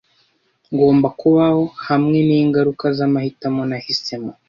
Ngomba 0.73 1.07
kubaho 1.19 1.63
hamwe 1.87 2.17
ningaruka 2.27 2.85
zamahitamo 2.97 3.61
nahisemo. 3.69 4.31